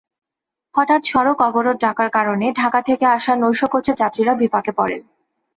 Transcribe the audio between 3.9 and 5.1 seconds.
যাত্রীরা বিপাকে পড়েন।